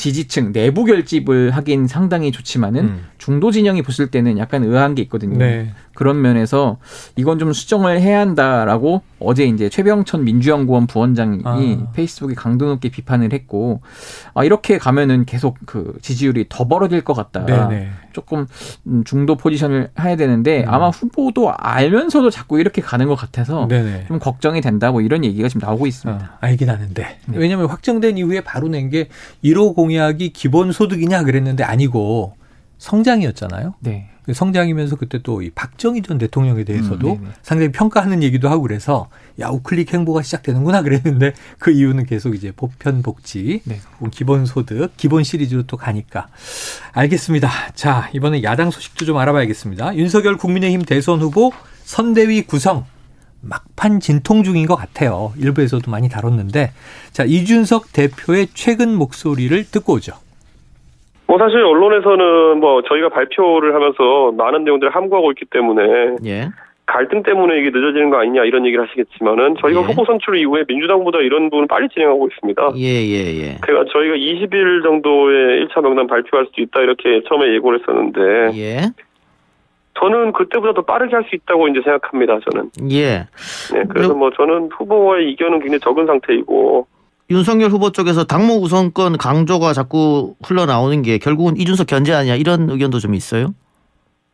[0.03, 3.05] 지지층 내부 결집을 하긴 상당히 좋지만은 음.
[3.19, 5.39] 중도 진영이 봤을 때는 약간 의아한 게 있거든요.
[5.39, 5.71] 네.
[5.95, 6.79] 그런 면에서
[7.15, 11.93] 이건 좀 수정을 해야 한다라고 어제 이제 최병천 민주연구원 부원장이 아.
[11.95, 13.81] 페이스북에 강도 높게 비판을 했고
[14.35, 17.47] 아 이렇게 가면은 계속 그 지지율이 더 벌어질 것 같다.
[17.47, 17.91] 네네.
[18.13, 18.47] 조금
[18.89, 20.69] 음, 중도 포지션을 해야 되는데 음.
[20.69, 24.07] 아마 후보도 알면서도 자꾸 이렇게 가는 것 같아서 네네.
[24.09, 26.25] 좀 걱정이 된다 뭐 이런 얘기가 지금 나오고 있습니다.
[26.25, 27.19] 아, 알긴 하는데 네.
[27.39, 29.09] 왜냐하면 확정된 이후에 바로 낸 게
[29.45, 32.37] 1호 공 약이 기본 소득이냐 그랬는데 아니고
[32.79, 33.75] 성장이었잖아요.
[33.81, 34.09] 네.
[34.25, 39.09] 그 성장이면서 그때 또 이 박정희 전 대통령에 대해서도 음, 상당히 평가하는 얘기도 하고 그래서
[39.41, 43.81] 야 우클릭 행보가 시작되는구나 그랬는데 그 이유는 계속 이제 보편 복지, 네.
[44.13, 46.29] 기본 소득, 기본 시리즈로 또 가니까
[46.93, 47.51] 알겠습니다.
[47.75, 49.97] 자 이번에 야당 소식도 좀 알아봐야겠습니다.
[49.97, 51.53] 윤석열 국민의힘 대선 후보
[51.85, 52.85] 선대위 구성
[53.43, 55.33] 막판 진통 중인 것 같아요.
[55.39, 56.71] 일부에서도 많이 다뤘는데
[57.13, 60.13] 자 이준석 대표의 최근 목소리를 듣고 오죠.
[61.27, 66.49] 뭐 사실 언론에서는 뭐 저희가 발표를 하면서 많은 내용들을 함구하고 있기 때문에 예.
[66.85, 69.85] 갈등 때문에 이게 늦어지는 거 아니냐 이런 얘기를 하시겠지만은 저희가 예.
[69.85, 72.73] 후보 선출 이후에 민주당보다 이런 부분을 빨리 진행하고 있습니다.
[72.77, 73.57] 예, 예, 예.
[73.63, 78.77] 그러니까 저희가 20일 정도에 1차 명단 발표할 수 있다 이렇게 처음에 예고를 했었는데 예.
[79.99, 82.39] 저는 그때보다 더 빠르게 할 수 있다고 이제 생각합니다.
[82.51, 82.71] 저는.
[82.91, 83.27] 예.
[83.73, 86.87] 네, 그래서 뭐 저는 후보와의 이견은 굉장히 적은 상태이고.
[87.31, 92.99] 윤석열 후보 쪽에서 당무 우선권 강조가 자꾸 흘러나오는 게 결국은 이준석 견제 아니야 이런 의견도
[92.99, 93.55] 좀 있어요?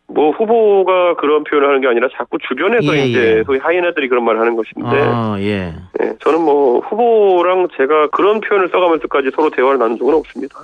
[0.08, 3.42] 뭐 후보가 그런 표현을 하는 게 아니라 자꾸 주변에서 예, 이제 예.
[3.44, 5.74] 소위 하이에나들이 그런 말을 하는 것인데 아, 예.
[6.00, 10.60] 네, 저는 뭐 후보랑 제가 그런 표현을 써가면서까지 서로 대화를 나눈 적은 없습니다.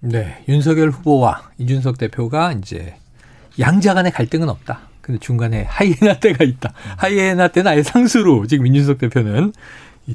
[0.00, 2.94] 네, 윤석열 후보와 이준석 대표가 이제
[3.58, 4.80] 양자 간의 갈등은 없다.
[5.00, 6.72] 근데 중간에 하이에나 때가 있다.
[6.96, 9.52] 하이에나 때는 아예 상수로 지금 민준석 대표는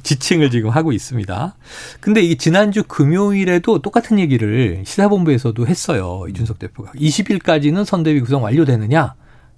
[0.04, 1.56] 지칭을 지금 하고 있습니다.
[2.00, 6.26] 근데 이게 지난주 금요일에도 똑같은 얘기를 시사본부에서도 했어요.
[6.30, 6.92] 이준석 대표가.
[6.94, 9.14] 20일까지는 선대위 구성 완료되느냐?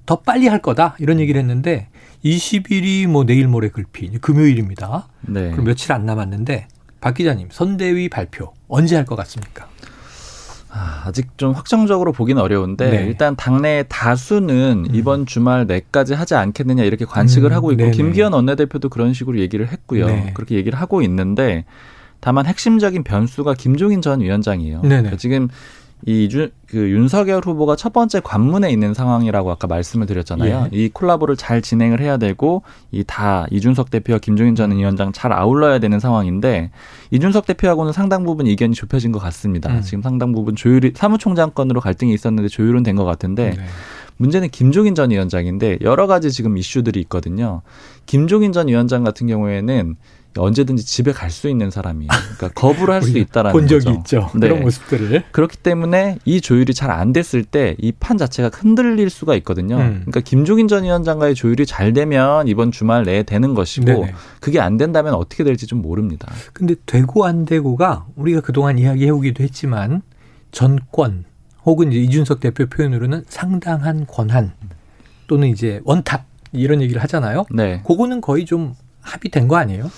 [0.05, 0.95] 더 빨리 할 거다.
[0.99, 1.89] 이런 얘기를 했는데
[2.25, 5.07] 20일이 뭐 내일 모레 글피 금요일입니다.
[5.21, 5.51] 네.
[5.51, 6.67] 그럼 며칠 안 남았는데
[7.01, 9.67] 박 기자님 선대위 발표 언제 할 것 같습니까?
[10.73, 13.05] 아, 아직 좀 확정적으로 보기는 어려운데 네.
[13.05, 14.95] 일단 당내 다수는 음.
[14.95, 17.91] 이번 주말 내까지 하지 않겠느냐 이렇게 관측을 음, 하고 있고 네네.
[17.91, 20.07] 김기현 원내대표도 그런 식으로 얘기를 했고요.
[20.07, 20.31] 네.
[20.33, 21.65] 그렇게 얘기를 하고 있는데
[22.21, 24.81] 다만 핵심적인 변수가 김종인 전 위원장이에요.
[24.81, 25.49] 그러니까 지금
[26.05, 30.69] 이 주, 그 윤석열 후보가 첫 번째 관문에 있는 상황이라고 아까 말씀을 드렸잖아요.
[30.71, 30.77] 예.
[30.77, 35.79] 이 콜라보를 잘 진행을 해야 되고 이 다 이준석 대표와 김종인 전 위원장 잘 아울러야
[35.79, 36.71] 되는 상황인데
[37.11, 39.69] 이준석 대표하고는 상당 부분 이견이 좁혀진 것 같습니다.
[39.71, 39.81] 음.
[39.81, 43.63] 지금 상당 부분 조율이 사무총장권으로 갈등이 있었는데 조율은 된 것 같은데 네.
[44.17, 47.61] 문제는 김종인 전 위원장인데 여러 가지 지금 이슈들이 있거든요.
[48.05, 49.95] 김종인 전 위원장 같은 경우에는
[50.37, 52.09] 언제든지 집에 갈 수 있는 사람이에요.
[52.37, 53.97] 그러니까 거부를 할 수 있다라는 본 적이 거죠.
[53.99, 54.29] 있죠.
[54.35, 54.47] 네.
[54.47, 55.23] 그런 모습들을.
[55.31, 59.77] 그렇기 때문에 이 조율이 잘 안 됐을 때 이 판 자체가 흔들릴 수가 있거든요.
[59.77, 59.89] 음.
[60.05, 64.13] 그러니까 김종인 전 위원장과의 조율이 잘 되면 이번 주말 내에 되는 것이고 네네.
[64.39, 66.31] 그게 안 된다면 어떻게 될지 좀 모릅니다.
[66.53, 70.01] 근데 되고 안 되고가 우리가 그동안 이야기해 오기도 했지만
[70.51, 71.25] 전권
[71.65, 74.51] 혹은 이제 이준석 대표 표현으로는 상당한 권한
[75.27, 77.45] 또는 이제 원탑 이런 얘기를 하잖아요.
[77.51, 77.81] 네.
[77.85, 79.89] 그거는 거의 좀 합의된 거 아니에요?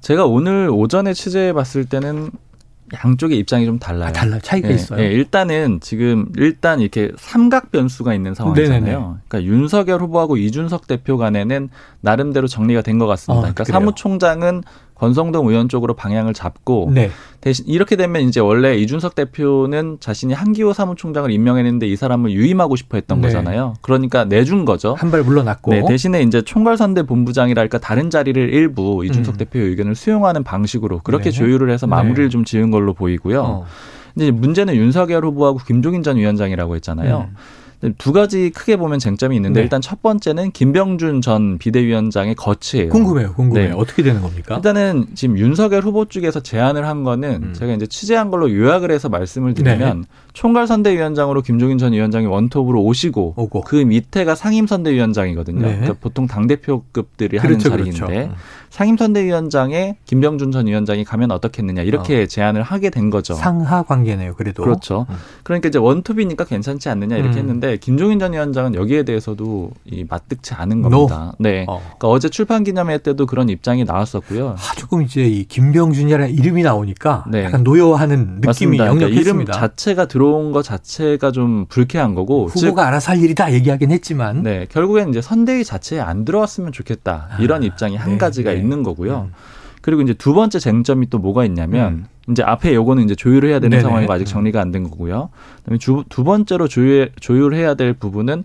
[0.00, 2.30] 제가 오늘 오전에 취재해 봤을 때는
[3.04, 4.08] 양쪽의 입장이 좀 달라요.
[4.08, 4.98] 아, 달라 차이가 네, 있어요.
[4.98, 8.80] 네, 일단은 지금 일단 이렇게 삼각 변수가 있는 상황이잖아요.
[8.80, 9.04] 네네네.
[9.28, 11.68] 그러니까 윤석열 후보하고 이준석 대표 간에는
[12.00, 13.38] 나름대로 정리가 된 것 같습니다.
[13.38, 13.74] 어, 그러니까 그래요?
[13.78, 14.62] 사무총장은
[15.00, 17.10] 권성동 의원 쪽으로 방향을 잡고 네.
[17.40, 22.98] 대신 이렇게 되면 이제 원래 이준석 대표는 자신이 한기호 사무총장을 임명했는데 이 사람을 유임하고 싶어
[22.98, 23.28] 했던 네.
[23.28, 23.74] 거잖아요.
[23.80, 24.94] 그러니까 내준 거죠.
[24.94, 25.70] 한 발 물러났고.
[25.72, 29.38] 네, 대신에 이제 총괄선대 본부장이랄까 다른 자리를 일부 이준석 음.
[29.38, 31.30] 대표의 의견을 수용하는 방식으로 그렇게 네.
[31.30, 32.28] 조율을 해서 마무리를 네.
[32.28, 33.40] 좀 지은 걸로 보이고요.
[33.42, 33.66] 어.
[34.16, 37.28] 이제 문제는 윤석열 후보하고 김종인 전 위원장이라고 했잖아요.
[37.30, 37.36] 음.
[37.96, 39.64] 두 가지 크게 보면 쟁점이 있는데 네.
[39.64, 42.90] 일단 첫 번째는 김병준 전 비대위원장의 거치예요.
[42.90, 43.32] 궁금해요.
[43.32, 43.68] 궁금해요.
[43.68, 43.74] 네.
[43.74, 44.56] 어떻게 되는 겁니까?
[44.56, 47.54] 일단은 지금 윤석열 후보 쪽에서 제안을 한 거는 음.
[47.54, 50.06] 제가 이제 취재한 걸로 요약을 해서 말씀을 드리면 네.
[50.34, 53.62] 총괄 선대위원장으로 김종인 전 위원장이 원톱으로 오시고 오고.
[53.62, 55.60] 그 밑에가 상임 선대위원장이거든요.
[55.60, 55.74] 네.
[55.76, 58.34] 그러니까 보통 당 대표급들이 그렇죠, 하는 자리인데 그렇죠.
[58.70, 58.80] 음.
[58.80, 62.26] 상임선대위원장에 김병준 전 위원장이 가면 어떻겠느냐 이렇게 어.
[62.26, 63.34] 제안을 하게 된 거죠.
[63.34, 64.34] 상하 관계네요.
[64.34, 65.06] 그래도 그렇죠.
[65.10, 65.16] 음.
[65.42, 67.38] 그러니까 이제 원톱이니까 괜찮지 않느냐 이렇게 음.
[67.38, 71.22] 했는데 김종인 전 위원장은 여기에 대해서도 이 맞득치 않은 겁니다.
[71.24, 71.32] no.
[71.38, 71.64] 네.
[71.68, 71.80] 어.
[71.80, 74.50] 그러니까 어제 출판 기념회 때도 그런 입장이 나왔었고요.
[74.50, 77.44] 아, 조금 이제 이 김병준이라는 이름이 나오니까 네.
[77.44, 78.94] 약간 노여워하는 느낌이 역력했습니다.
[78.94, 83.90] 그러니까 이름 자체가 들어온 것 자체가 좀 불쾌한 거고 후보가 즉, 알아서 할 일이다 얘기하긴
[83.90, 88.52] 했지만 네 결국엔 이제 선대위 자체에 안 들어왔으면 좋겠다 이런 아, 입장이 한 네, 가지가
[88.52, 88.59] 네.
[88.60, 89.28] 있는 거고요.
[89.28, 89.32] 음.
[89.82, 92.06] 그리고 이제 두 번째 쟁점이 또 뭐가 있냐면 음.
[92.30, 93.82] 이제 앞에 요거는 이제 조율을 해야 되는 네네.
[93.82, 95.30] 상황이고 아직 정리가 안 된 거고요.
[95.60, 98.44] 그다음에 주, 두 번째로 조율 조율해야 될 부분은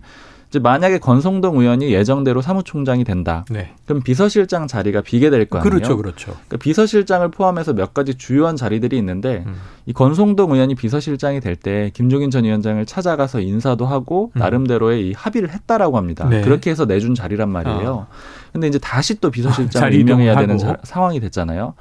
[0.56, 3.44] 이제 만약에 권성동 의원이 예정대로 사무총장이 된다.
[3.50, 3.74] 네.
[3.84, 5.70] 그럼 비서실장 자리가 비게 될 거 아니에요.
[5.70, 6.32] 그렇죠, 그렇죠.
[6.32, 9.56] 그러니까 비서실장을 포함해서 몇 가지 주요한 자리들이 있는데 음.
[9.84, 14.38] 이 권성동 의원이 비서실장이 될 때 김종인 전 위원장을 찾아가서 인사도 하고 음.
[14.40, 16.26] 나름대로의 이 합의를 했다라고 합니다.
[16.28, 16.40] 네.
[16.40, 18.06] 그렇게 해서 내준 자리란 말이에요.
[18.10, 18.14] 아.
[18.52, 21.74] 근데 이제 다시 또 비서실장을 임명해야 되는 자, 상황이 됐잖아요.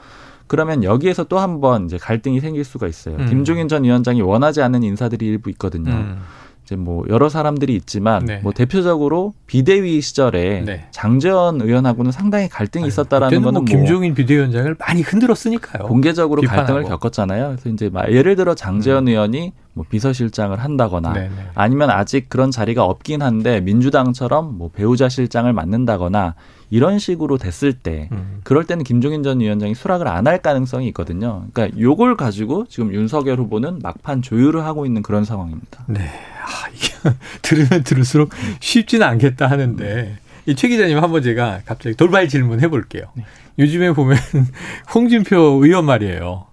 [0.48, 3.16] 그러면 여기에서 또 한 번 이제 갈등이 생길 수가 있어요.
[3.18, 3.26] 음.
[3.28, 5.92] 김종인 전 위원장이 원하지 않는 인사들이 일부 있거든요.
[5.92, 6.18] 음.
[6.66, 8.40] 이제 뭐 여러 사람들이 있지만 네.
[8.42, 10.88] 뭐 대표적으로 비대위 시절에 네.
[10.90, 15.88] 장재원 의원하고는 상당히 갈등이 있었다라는 거는 뭐, 뭐 김종인 비대위원장을 많이 흔들었으니까요.
[15.88, 16.66] 공개적으로 비판하고.
[16.66, 17.50] 갈등을 겪었잖아요.
[17.50, 19.10] 그래서 이제 예를 들어 장재원 음.
[19.10, 21.28] 의원이 뭐 비서실장을 한다거나 네네.
[21.30, 21.36] 네.
[21.54, 26.34] 아니면 아직 그런 자리가 없긴 한데 민주당처럼 뭐 배우자 실장을 맡는다거나
[26.76, 28.42] 이런 식으로 됐을 때 음.
[28.44, 31.46] 그럴 때는 김종인 전 위원장이 수락을 안 할 가능성이 있거든요.
[31.54, 35.86] 그러니까 요걸 가지고 지금 윤석열 후보는 막판 조율을 하고 있는 그런 상황입니다.
[35.88, 36.02] 네.
[36.02, 36.94] 아, 이게
[37.42, 43.04] 들으면 들을수록 쉽지는 않겠다 하는데 이 최 기자님 한번 제가 갑자기 돌발 질문 해볼게요.
[43.16, 43.24] 네.
[43.58, 44.18] 요즘에 보면
[44.94, 46.46] 홍준표 의원 말이에요.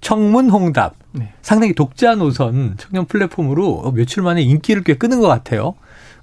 [0.00, 1.32] 청문 홍답 네.
[1.42, 5.74] 상당히 독자 노선 청년 플랫폼으로 며칠 만에 인기를 꽤 끄는 것 같아요.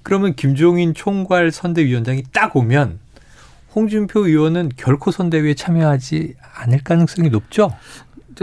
[0.04, 3.00] 그러면 김종인 총괄 선대위원장이 딱 오면
[3.74, 7.72] 홍준표 의원은 결코 선대위에 참여하지 않을 가능성이 높죠?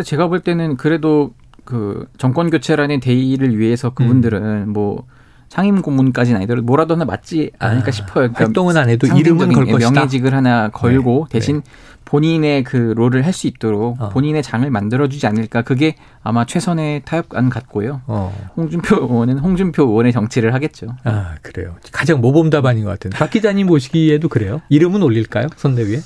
[0.05, 4.73] 제가 볼 때는 그래도 그 정권 교체라는 대의를 위해서 그분들은 음.
[4.73, 5.05] 뭐
[5.49, 8.15] 상임 고문까지는 아니더라도 뭐라도 하나 맞지 않을까 아, 싶어요.
[8.15, 9.91] 그러니까 활동은 안 해도 이름은 걸 것이다.
[9.91, 11.39] 명예직을 하나 걸고 네.
[11.39, 11.71] 대신 네.
[12.09, 14.09] 본인의 그 롤을 할 수 있도록 어.
[14.09, 15.61] 본인의 장을 만들어주지 않을까.
[15.63, 18.01] 그게 아마 최선의 타협안 같고요.
[18.07, 18.51] 어.
[18.57, 20.97] 홍준표 의원은 홍준표 의원의 정치를 하겠죠.
[21.05, 21.77] 아 그래요.
[21.93, 24.63] 가장 모범 답안인 것 같은데 박 기자님 보시기에도 그래요?
[24.71, 25.49] 이름은 올릴까요?
[25.57, 26.01] 선대위에?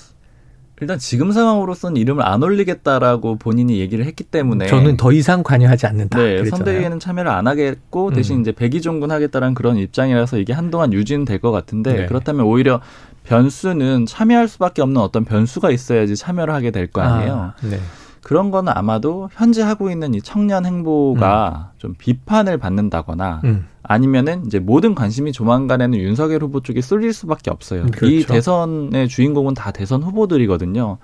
[0.81, 6.19] 일단 지금 상황으로서는 이름을 안 올리겠다라고 본인이 얘기를 했기 때문에 저는 더 이상 관여하지 않는다.
[6.19, 6.51] 네, 그랬잖아요.
[6.51, 8.41] 선대위에는 참여를 안 하겠고 대신 음.
[8.41, 12.07] 이제 백의종군 하겠다라는 그런 입장이라서 이게 한동안 유지는 될 것 같은데 네.
[12.07, 12.81] 그렇다면 오히려
[13.25, 17.35] 변수는 참여할 수밖에 없는 어떤 변수가 있어야지 참여를 하게 될 거 아니에요.
[17.35, 17.79] 아, 네.
[18.23, 21.79] 그런 거는 아마도 현재 하고 있는 이 청년 행보가 음.
[21.79, 23.67] 좀 비판을 받는다거나 음.
[23.83, 27.87] 아니면은 이제 모든 관심이 조만간에는 윤석열 후보 쪽에 쏠릴 수밖에 없어요.
[27.87, 28.07] 그렇죠.
[28.07, 30.99] 이 대선의 주인공은 다 대선 후보들이거든요.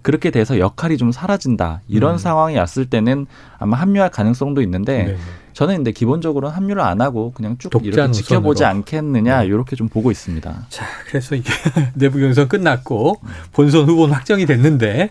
[0.00, 1.82] 그렇게 돼서 역할이 좀 사라진다.
[1.88, 2.18] 이런 음.
[2.18, 3.26] 상황이 왔을 때는
[3.58, 5.18] 아마 합류할 가능성도 있는데 네네.
[5.52, 9.46] 저는 근데 기본적으로는 합류를 안 하고 그냥 쭉 이렇게 지켜보지 않겠느냐 네.
[9.46, 10.66] 이렇게 좀 보고 있습니다.
[10.68, 11.50] 자, 그래서 이게
[11.94, 13.20] 내부 경선 끝났고
[13.52, 15.10] 본선 후보는 확정이 됐는데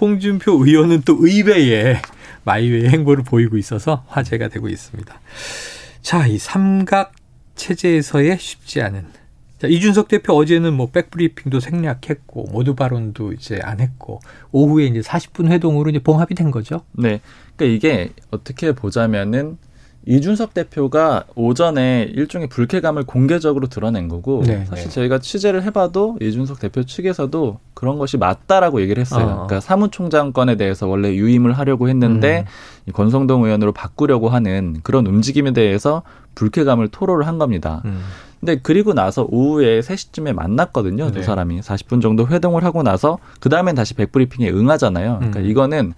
[0.00, 2.00] 홍준표 의원은 또 의회에
[2.44, 5.20] 마이웨이 행보를 보이고 있어서 화제가 되고 있습니다.
[6.02, 7.12] 자, 이 삼각
[7.56, 9.20] 체제에서의 쉽지 않은
[9.60, 14.20] 자, 이준석 대표 어제는 뭐 백브리핑도 생략했고 모두 발언도 이제 안 했고
[14.52, 16.82] 오후에 이제 40분 회동으로 이제 봉합이 된 거죠.
[16.92, 17.20] 네.
[17.56, 19.58] 그러니까 이게 어떻게 보자면은
[20.06, 24.90] 이준석 대표가 오전에 일종의 불쾌감을 공개적으로 드러낸 거고 네, 사실 네.
[24.90, 29.24] 저희가 취재를 해봐도 이준석 대표 측에서도 그런 것이 맞다라고 얘기를 했어요.
[29.24, 29.46] 어.
[29.46, 32.46] 그러니까 사무총장권에 대해서 원래 유임을 하려고 했는데
[32.86, 32.92] 음.
[32.92, 36.02] 권성동 의원으로 바꾸려고 하는 그런 움직임에 대해서
[36.34, 37.82] 불쾌감을 토로를 한 겁니다.
[37.84, 38.00] 음.
[38.40, 41.06] 근데 그리고 나서 오후에 3시쯤에 만났거든요.
[41.06, 41.12] 네.
[41.12, 45.16] 두 사람이 40분 정도 회동을 하고 나서 그 다음엔 다시 백브리핑에 응하잖아요.
[45.18, 45.44] 그러니까 음.
[45.44, 45.92] 이거는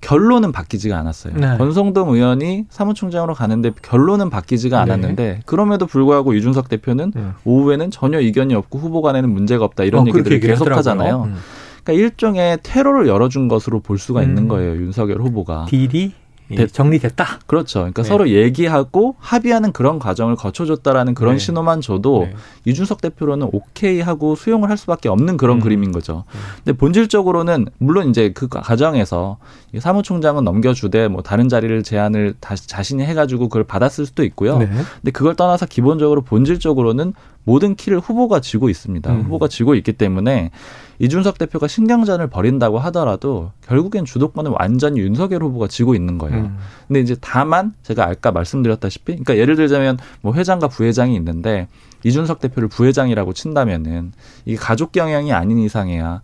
[0.00, 1.34] 결론은 바뀌지가 않았어요.
[1.36, 1.56] 네.
[1.56, 4.92] 권성동 의원이 사무총장으로 가는데 결론은 바뀌지가 네.
[4.92, 5.40] 않았는데 네.
[5.46, 7.22] 그럼에도 불구하고 이준석 대표는 네.
[7.44, 11.24] 오후에는 전혀 이견이 없고 후보 간에는 문제가 없다 이런 어, 얘기들을 계속 하잖아요.
[11.28, 11.36] 음.
[11.84, 14.24] 그러니까 일종의 테러를 열어준 것으로 볼 수가 음.
[14.24, 14.72] 있는 거예요.
[14.76, 15.66] 윤석열 후보가.
[15.68, 16.12] 딜이
[16.50, 17.40] 예, 정리됐다.
[17.46, 17.80] 그렇죠.
[17.80, 18.08] 그러니까 네.
[18.08, 21.38] 서로 얘기하고 합의하는 그런 과정을 거쳐줬다라는 그런 네.
[21.38, 22.34] 신호만 줘도 네.
[22.66, 25.60] 이준석 대표로는 오케이 하고 수용을 할 수밖에 없는 그런 음.
[25.60, 26.24] 그림인 거죠.
[26.34, 26.40] 음.
[26.56, 29.38] 근데 본질적으로는 물론 이제 그 과정에서
[29.78, 34.58] 사무총장은 넘겨주되 뭐 다른 자리를 제안을 다시 자신이 해가지고 그걸 받았을 수도 있고요.
[34.58, 34.66] 네.
[34.66, 39.12] 근데 그걸 떠나서 기본적으로 본질적으로는 모든 키를 후보가 쥐고 있습니다.
[39.12, 39.22] 음.
[39.22, 40.50] 후보가 쥐고 있기 때문에
[40.98, 46.36] 이준석 대표가 신경전을 벌인다고 하더라도 결국엔 주도권은 완전히 윤석열 후보가 쥐고 있는 거예요.
[46.36, 46.58] 음.
[46.86, 51.68] 근데 이제 다만 제가 아까 말씀드렸다시피 그러니까 예를 들자면 뭐 회장과 부회장이 있는데
[52.04, 54.12] 이준석 대표를 부회장이라고 친다면은
[54.44, 56.22] 이게 가족 경영이 아닌 이상해야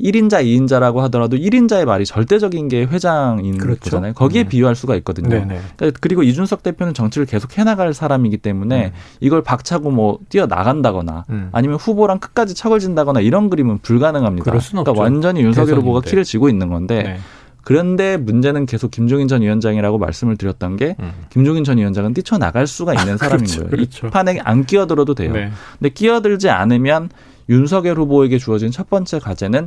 [0.00, 3.80] 1인자, 2인자라고 하더라도 1인자의 말이 절대적인 게 회장인 그렇죠.
[3.80, 4.14] 거잖아요.
[4.14, 4.48] 거기에 네.
[4.48, 5.28] 비유할 수가 있거든요.
[5.28, 8.92] 그러니까 그리고 이준석 대표는 정치를 계속 해나갈 사람이기 때문에 네.
[9.20, 11.48] 이걸 박차고 뭐 뛰어나간다거나 음.
[11.52, 14.50] 아니면 후보랑 끝까지 척을 진다거나 이런 그림은 불가능합니다.
[14.50, 14.92] 그러니까.
[14.96, 17.18] 완전히 윤석열 후보가 키를 쥐고 있는 건데 네.
[17.64, 21.12] 그런데 문제는 계속 김종인 전 위원장이라고 말씀을 드렸던 게 음.
[21.30, 23.70] 김종인 전 위원장은 뛰쳐나갈 수가 있는 사람인 그렇죠, 거예요.
[23.70, 24.06] 그렇죠.
[24.08, 25.32] 이 판에 안 끼어들어도 돼요.
[25.32, 25.50] 네.
[25.78, 27.10] 근데 끼어들지 않으면
[27.48, 29.66] 윤석열 후보에게 주어진 첫 번째 과제는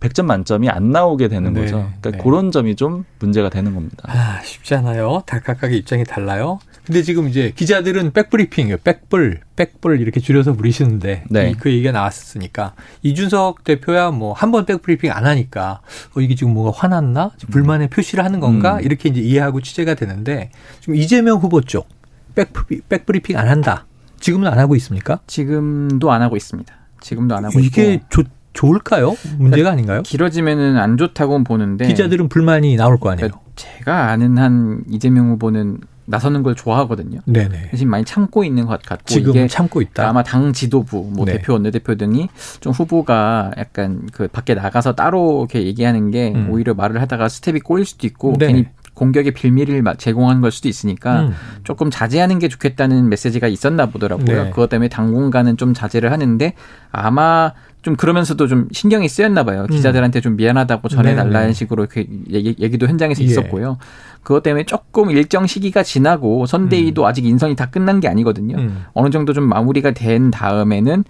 [0.00, 1.76] 100점 만점이 안 나오게 되는 네, 거죠.
[2.00, 2.18] 그러니까 네.
[2.24, 3.98] 그런 점이 좀 문제가 되는 겁니다.
[4.06, 5.22] 아, 쉽지 않아요.
[5.26, 6.58] 다 각각의 입장이 달라요.
[6.86, 8.78] 근데 지금 이제 기자들은 백브리핑이에요.
[8.82, 11.52] 백불, 백불 이렇게 줄여서 부르시는데 네.
[11.60, 15.82] 그 얘기가 나왔으니까 이준석 대표야 뭐 한 번 백브리핑 안 하니까
[16.16, 17.32] 어, 이게 지금 뭔가 화났나?
[17.50, 17.90] 불만의 음.
[17.90, 18.76] 표시를 하는 건가?
[18.76, 18.80] 음.
[18.82, 21.86] 이렇게 이제 이해하고 취재가 되는데 지금 이재명 후보 쪽
[22.34, 23.84] 백브리, 백브리핑 안 한다.
[24.18, 25.20] 지금은 안 하고 있습니까?
[25.26, 26.74] 지금도 안 하고 있습니다.
[27.00, 28.06] 지금도 안 하고 이게 있고.
[28.10, 29.16] 좋 좋을까요?
[29.38, 30.02] 문제가 그러니까 아닌가요?
[30.02, 33.28] 길어지면은 안 좋다고 보는데 기자들은 불만이 나올 거 아니에요.
[33.28, 35.78] 그러니까 제가 아는 한 이재명 후보는
[36.10, 37.20] 나서는 걸 좋아하거든요.
[37.24, 37.68] 네네.
[37.70, 40.08] 대신 많이 참고 있는 것 같고 지금 참고 있다.
[40.08, 41.34] 아마 당 지도부, 뭐 네.
[41.34, 46.48] 대표, 원내대표 등이 좀 후보가 약간 그 밖에 나가서 따로 이렇게 얘기하는 게 음.
[46.50, 48.48] 오히려 말을 하다가 스텝이 꼬일 수도 있고 네.
[48.48, 48.66] 괜히
[49.00, 51.34] 공격의 빌미를 제공한 걸 수도 있으니까 음.
[51.64, 54.44] 조금 자제하는 게 좋겠다는 메시지가 있었나 보더라고요.
[54.44, 54.50] 네.
[54.50, 56.52] 그것 때문에 당분간은 좀 자제를 하는데
[56.92, 59.62] 아마 좀 그러면서도 좀 신경이 쓰였나 봐요.
[59.62, 59.74] 음.
[59.74, 61.52] 기자들한테 좀 미안하다고 전해달라는 네.
[61.54, 63.24] 식으로 이렇게 얘기, 도 현장에서 예.
[63.24, 63.78] 있었고요.
[64.22, 67.06] 그것 때문에 조금 일정 시기가 지나고 선대위도 음.
[67.06, 68.58] 아직 인선이 다 끝난 게 아니거든요.
[68.58, 68.84] 음.
[68.92, 71.04] 어느 정도 좀 마무리가 된 다음에는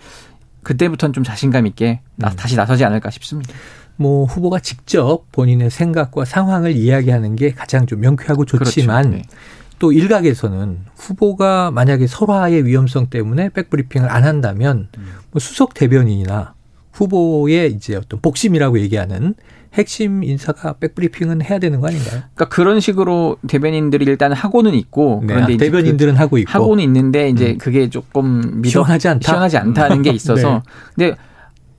[0.62, 2.37] 그때부터는 좀 자신감 있게 나, 음.
[2.37, 3.53] 다시 나서지 않을까 싶습니다.
[4.00, 9.18] 뭐 후보가 직접 본인의 생각과 상황을 이야기하는 게 가장 좀 명쾌하고 좋지만 그렇죠.
[9.18, 9.22] 네.
[9.78, 14.88] 또 일각에서는 후보가 만약에 설화의 위험성 때문에 백브리핑을 안 한다면
[15.30, 16.54] 뭐 수석 대변인이나
[16.92, 19.34] 후보의 이제 어떤 복심이라고 얘기하는
[19.74, 22.22] 핵심 인사가 백브리핑은 해야 되는 거 아닌가요?
[22.34, 25.34] 그러니까 그런 식으로 대변인들이 일단 하고는 있고 네.
[25.34, 27.58] 그런데 아, 대변인들은 그 하고 있고 하고는 있는데 이제 음.
[27.58, 29.28] 그게 조금 믿어, 시원하지 않다.
[29.28, 30.62] 시원하지 않다는 게 있어서
[30.96, 31.10] 네.
[31.10, 31.20] 근데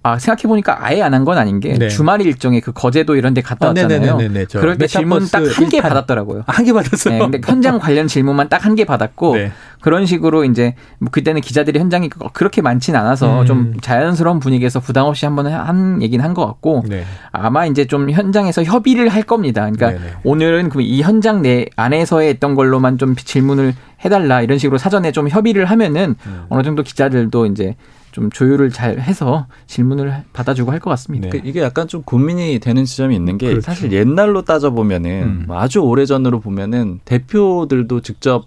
[0.04, 1.88] 아 생각해 보니까 아예 안 한 건 아닌 게 네.
[1.90, 4.18] 주말 일정에 그 거제도 이런 데 갔다 아, 왔잖아요.
[4.18, 4.46] 네네네네.
[4.52, 6.44] 그럴 때 질문 딱 한 개 받았더라고요.
[6.48, 7.14] 한개 받았어요.
[7.14, 9.52] 네, 근데 현장 관련 질문만 딱 한 개 받았고 네.
[9.80, 13.46] 그런 식으로 이제 뭐 그때는 기자들이 현장이 그렇게 많지는 않아서 음.
[13.46, 17.04] 좀 자연스러운 분위기에서 부담 없이 한번 한 얘기는 한것 같고 네.
[17.32, 19.70] 아마 이제 좀 현장에서 협의를 할 겁니다.
[19.70, 20.14] 그러니까 네네.
[20.24, 25.66] 오늘은 그이 현장 내 안에서의 했던 걸로만 좀 질문을 해달라 이런 식으로 사전에 좀 협의를
[25.66, 26.46] 하면은 음.
[26.50, 27.76] 어느 정도 기자들도 이제
[28.12, 31.30] 좀 조율을 잘 해서 질문을 받아주고 할 것 같습니다.
[31.30, 31.42] 네.
[31.46, 33.62] 이게 약간 좀 고민이 되는 지점이 있는 게 그렇죠.
[33.62, 35.44] 사실 옛날로 따져 보면은 음.
[35.48, 38.46] 뭐 아주 오래 전으로 보면은 대표들도 직접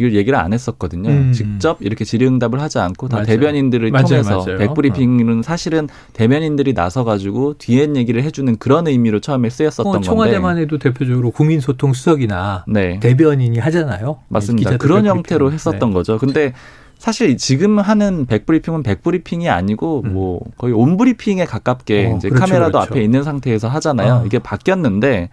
[0.00, 1.10] 이걸 얘기를 안 했었거든요.
[1.10, 1.32] 음.
[1.32, 3.26] 직접 이렇게 질의응답을 하지 않고 다 맞아요.
[3.26, 4.06] 대변인들을 맞아요.
[4.06, 4.58] 통해서 맞아요.
[4.58, 5.42] 백브리핑은 어.
[5.42, 10.60] 사실은 대변인들이 나서 가지고 뒤엔 얘기를 해주는 그런 의미로 처음에 쓰였었던 어, 청와대만 건데.
[10.62, 13.00] 해도 대표적으로 국민소통 수석이나 네.
[13.00, 14.20] 대변인이 하잖아요.
[14.28, 14.76] 맞습니다.
[14.76, 15.94] 그런 형태로 했었던 네.
[15.94, 16.16] 거죠.
[16.18, 16.52] 근데
[16.98, 20.12] 사실 지금 하는 백브리핑은 백브리핑이 아니고 음.
[20.14, 22.90] 뭐 거의 온브리핑에 가깝게 어, 이제 그렇죠, 카메라도 그렇죠.
[22.90, 24.14] 앞에 있는 상태에서 하잖아요.
[24.14, 24.26] 어.
[24.26, 25.30] 이게 바뀌었는데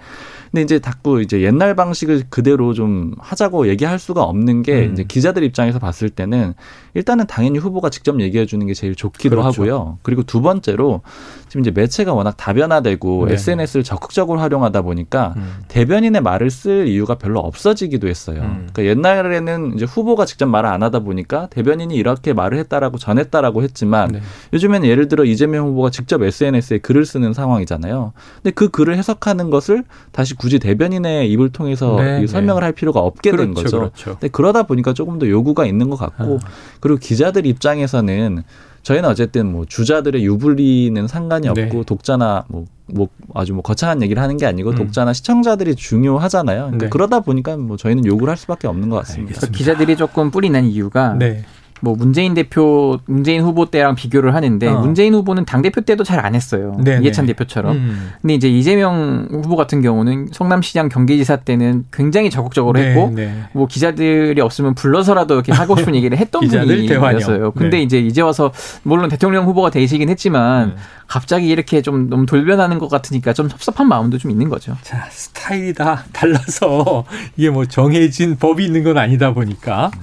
[0.56, 4.94] 근데 이제 자꾸 이제 옛날 방식을 그대로 좀 하자고 얘기할 수가 없는 게 음.
[4.94, 6.54] 이제 기자들 입장에서 봤을 때는
[6.94, 9.63] 일단은 당연히 후보가 직접 얘기해 주는 게 제일 좋기도 그렇죠.
[9.63, 9.98] 하고요.
[10.02, 11.02] 그리고 두 번째로
[11.50, 13.34] 지금 이제 매체가 워낙 다변화되고 네.
[13.34, 15.56] SNS를 적극적으로 활용하다 보니까 음.
[15.68, 18.39] 대변인의 말을 쓸 이유가 별로 없어지기도 했어요.
[18.41, 18.70] 음.
[18.72, 24.13] 그러니까 옛날에는 이제 후보가 직접 말을 안 하다 보니까 대변인이 이렇게 말을 했다라고 전했다라고 했지만
[24.13, 24.22] 네.
[24.54, 28.13] 요즘에는 예를 들어 이재명 후보가 직접 SNS에 글을 쓰는 상황이잖아요.
[28.41, 32.65] 근데 그 글을 해석하는 것을 다시 굳이 대변인의 입을 통해서 네, 설명을 네.
[32.65, 33.77] 할 필요가 없게 그렇죠, 된 거죠.
[33.79, 34.12] 그렇죠.
[34.12, 36.47] 근데 그러다 보니까 조금 더 요구가 있는 것 같고 아.
[36.79, 38.43] 그리고 기자들 입장에서는
[38.84, 41.84] 저희는 어쨌든 뭐 주자들의 유불리는 상관이 없고 네.
[41.84, 44.75] 독자나 뭐, 뭐 아주 뭐 거창한 얘기를 하는 게 아니고 음.
[44.75, 46.60] 독자나 시청자들이 중요하잖아요.
[46.65, 46.89] 그러니까 네.
[46.91, 49.47] 그러다 보니까 뭐 저희는 요구를 할 수밖에 없는 것 같습니다.
[49.47, 51.43] 기자들이 조금 뿌리 난 이유가 네.
[51.81, 54.79] 뭐 문재인 대표, 문재인 후보 때랑 비교를 하는데 어.
[54.79, 56.75] 문재인 후보는 당 대표 때도 잘 안 했어요.
[56.83, 57.03] 네네.
[57.03, 57.75] 이해찬 대표처럼.
[57.75, 58.11] 음.
[58.21, 63.43] 근데 이제 이재명 후보 같은 경우는 성남시장 경기지사 때는 굉장히 적극적으로 네, 했고 네.
[63.53, 67.51] 뭐 기자들이 없으면 불러서라도 이렇게 하고 싶은 얘기를 했던 분이었어요.
[67.51, 67.83] 근데 네.
[67.83, 68.51] 이제 이제 와서
[68.83, 70.75] 물론 대통령 후보가 되시긴 했지만 음.
[71.05, 74.75] 갑자기 이렇게 좀 너무 돌변하는 것 같으니까 좀 섭섭한 마음도 좀 있는 거죠.
[74.81, 77.05] 자 스타일이 다 달라서
[77.38, 79.91] 이게 뭐 정해진 법이 있는 건 아니다 보니까.
[79.93, 79.99] 음.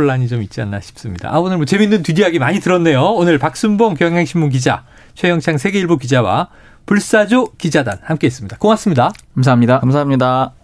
[0.00, 1.32] 혼란이 좀 있지 않나 싶습니다.
[1.32, 3.02] 아, 오늘 뭐 재밌는 뒷이야기 많이 들었네요.
[3.02, 4.84] 오늘 박순봉 경향신문 기자,
[5.14, 6.48] 최영창 세계일보 기자와
[6.86, 8.56] 불사조 기자단 함께 했습니다.
[8.58, 9.12] 고맙습니다.
[9.34, 9.80] 감사합니다.
[9.80, 10.59] 감사합니다.